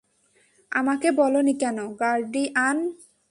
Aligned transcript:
আমাকে 0.71 1.07
বলোনি 1.11 1.53
কেন, 1.53 1.77
গার্ডিয়ান? 1.99 2.77